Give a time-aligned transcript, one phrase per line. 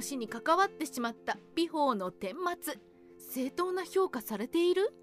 [0.00, 2.74] の死に関わってしまった美宝の顛末
[3.18, 4.94] 正当な評価されている？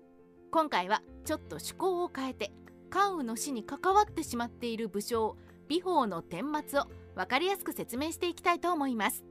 [0.50, 2.52] 今回はちょっと趣向を変えて
[2.90, 5.38] 関羽の死に関わってしまっている武将
[5.68, 9.24] 美宝の顛末を分かりやすく説明していきたいと思います。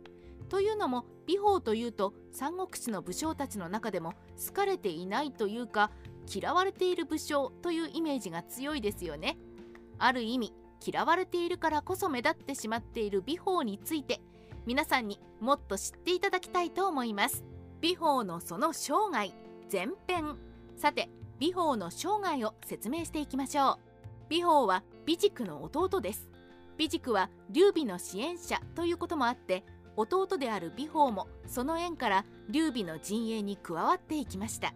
[0.48, 4.12] というのも美宝というと三国志の武将たちの中でも
[4.46, 5.91] 好かれていないというか
[6.33, 9.37] 嫌われている武将というイメージが強いですよね。
[9.98, 10.53] ある意味
[10.87, 14.20] 嫌われているからこそ目立ってしまっている美宝について
[14.66, 17.45] 皆さんにもっと知っていただきたいと思います。
[17.80, 19.33] 美宝のその生涯
[19.73, 20.37] 前編。
[20.77, 21.09] さて
[21.39, 23.79] 美宝の生涯を説明していきましょう。
[24.29, 26.29] 美宝は美軸の弟です。
[26.77, 34.75] 美軸は劉備の支援者ということもあって弟である美宝もその縁から劉備の陣営に加わっていきました。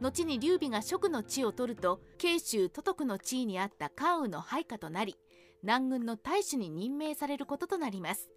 [0.00, 5.18] 後に劉備が蜀の地を取ると慶州都督の地位にあった関羽の配下となり
[5.62, 8.30] 南軍の大使に任命されることとなります。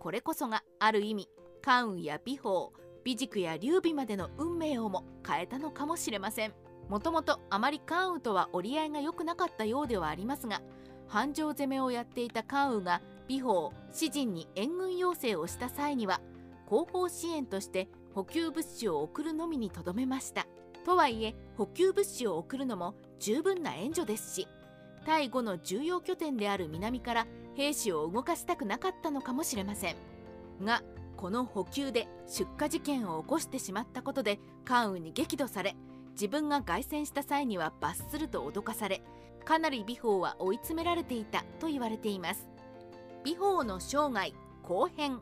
[0.00, 1.28] これこそがある意味
[1.62, 2.70] 関羽や美宝
[3.04, 6.54] 美軸や劉備までの運命をも変えたのかもしれません。
[6.88, 10.60] もともとあまり関羽とは折り合いが良くなかったようではありますが
[11.06, 16.20] 繁盛攻めをやっていた関羽が美宝詩人に援軍要請をした際には
[16.66, 20.46] 後方支援として補給物資を送るのみにとどめました。
[20.84, 24.48] とはいえ補給物資を送るのも十分な援助ですし
[25.06, 29.96] 第5の重要拠点である南から兵士を動かしたくなかったのかもしれません。
[30.62, 30.82] が
[31.16, 35.76] この補給で出火事件を起こしてしまったことで関羽に激怒され
[36.12, 39.02] 自分が凱旋した際には罰すると脅かされ
[39.44, 42.48] かなり美宝は追い詰められていたと言われています。
[43.24, 45.20] 美宝の生涯後編。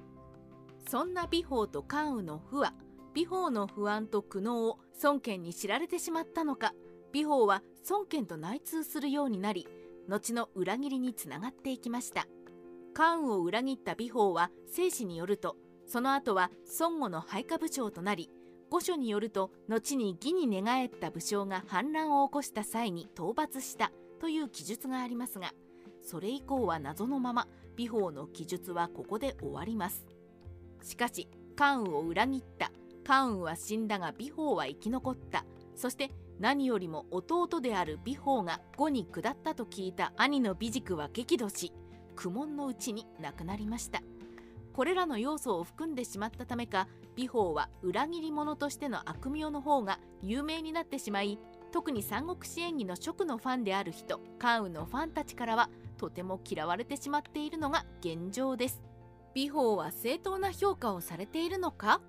[0.89, 2.73] そんな美宝と関羽の不和
[3.15, 6.73] 美宝の不安と苦悩を孫権に知られてしまったのか
[7.13, 9.67] 美宝は孫権と内通するようになり
[10.09, 12.27] 後の裏切りにつながっていきました。
[12.99, 18.29] 関羽を裏切った美宝は正史によるとその後は孫悟の配下武将となり
[18.71, 25.53] 御所によると後に義に寝返った武将が反乱を起こした際に討伐したという記述がありますが
[26.03, 27.47] それ以降は謎のまま
[27.77, 30.05] 美宝の記述はここで終わります。
[30.83, 32.73] しかし関羽を裏切った
[33.05, 35.45] 関羽は死んだが美宝は生き残った。
[35.77, 41.73] そして何よりも弟である美宝が呉に下ったと聞いた兄の美軸は激怒し
[42.15, 44.01] 苦悶のうちに亡くなりました。
[44.73, 51.41] これらの要素を含んでしまったためか美宝は裏切り者としての悪名の方が有名になってしまい
[51.73, 58.81] 特に三国志演義の職のファンである人関羽のファンたちからはとても嫌われてしまっているのが現状です。
[59.35, 62.01] 美宝は正当な評価をされているのか？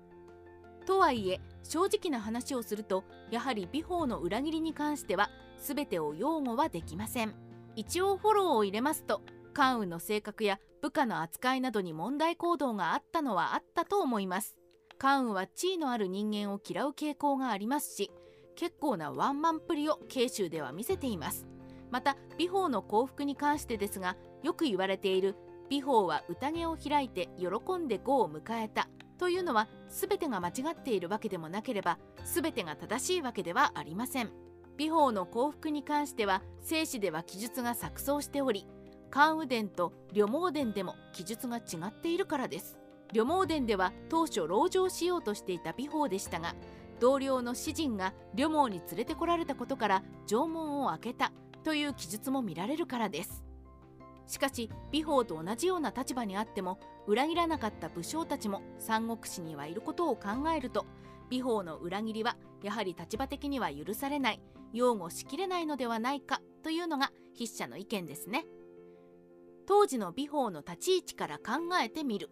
[0.90, 7.32] とはいえ正直な話をするとやはり美宝の裏切りに関しては全てを擁護はできません。
[7.76, 9.22] 一応フォローを入れますと
[9.54, 14.56] 関羽の性格や部下の扱いなどに問題行動があったのはあったと思います。
[14.98, 18.10] 関羽は地位のある人間を嫌う傾向がありますし
[18.56, 21.46] 結構なワンマンっぷりを慶州では見せています。
[21.92, 25.36] また美宝の幸福に関してですがよく言われている
[25.68, 28.88] 美宝は宴を開いて喜んで呉を迎えた。
[29.20, 34.30] というのは全てが間違っているわけでもなければ全てが正しいわけではありません。
[34.78, 38.66] 美宝の幸福に関しては正史では記述が錯綜しており
[39.10, 42.78] 関羽伝と旅毛伝でも記述が違っているからです。
[43.12, 46.54] 旅毛伝では当初籠城しようとしていた美宝でしたが
[46.98, 51.30] 同僚の詩人が旅毛に連れてこられたことから城門を開けた
[51.62, 53.44] という記述も見られるからです。
[54.30, 60.86] しかし美宝と同じような立場にあっても裏切らなかった武将たちも三国志にはいることを考えると
[61.28, 64.40] 美宝の裏切りはやはり立場的には許されない
[64.72, 68.46] 擁護しきれないのではないかというのが筆者の意見ですね。
[69.66, 72.30] 当時の美宝の立ち位置から考えてみる。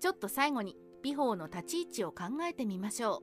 [0.00, 3.22] ちょっと最後に美宝の立ち位置を考えてみましょ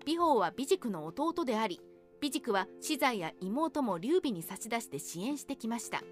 [0.00, 0.04] う。
[0.04, 1.80] 美宝は美軸の弟であり
[2.20, 6.02] 美軸は死罪や妹も劉備に差し出して支援してきました。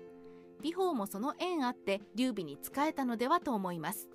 [0.62, 4.08] 美宝もその縁あって劉備に仕えたのではと思います。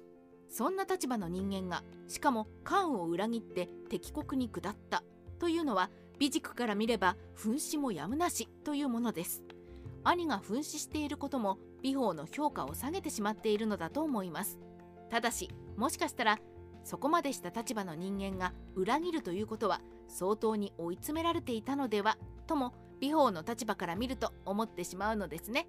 [0.49, 5.03] そんな立場の人間がしかも関羽を裏切って敵国に下った
[5.37, 9.43] というのは美軸から見れば紛死もやむなしというものです。
[10.03, 14.59] 兄が紛死していることも美宝の評価を下げてしまっているのだと思います。
[15.09, 16.39] ただしもしかしたら
[16.83, 25.67] そこまでした立場の人間が裏切るということは相当に追い詰められていたのではとも美宝の立場から見ると思ってしまうのですね。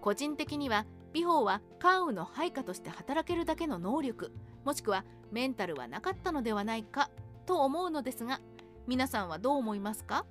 [0.00, 4.32] 個人的には美宝は関羽の配下として働けるだけの能力
[4.64, 7.10] もしくはメンタルはなかったのではないか
[7.46, 8.40] と思うのですが
[8.86, 10.24] 皆さんはどう思いますか？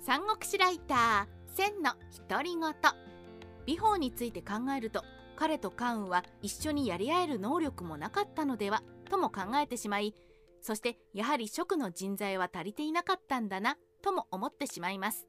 [0.00, 1.92] 三国志ライター千の
[2.28, 2.74] 独り言。
[3.66, 5.02] 美宝について考えると
[5.36, 10.14] 彼と関羽は一緒にやり合える能力もなかったのではとも考えてしまい
[10.62, 15.26] そしてやはり職の人材は足りていなかったんだなとも思ってしまいます。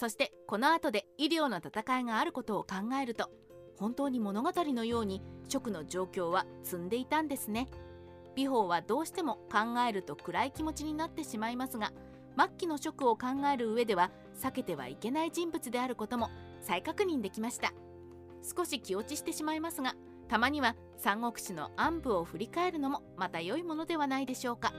[0.00, 3.30] そしてこの後で医療の戦いがあることを考えると
[3.76, 7.68] 本当に物語のように職の状況は積んでいたんですね。
[8.34, 11.92] 美宝はどうしても考えると暗い気持ちになってしまいますが
[12.38, 14.10] 末期の職を考える上では
[14.42, 16.30] 避けてはいけない人物であることも
[16.62, 17.74] 再確認できました。
[18.56, 19.94] 少し気落ちしてしまいますが
[20.28, 24.72] たまには三国志の暗部を振り返るのもまた良いものではないでしょうか。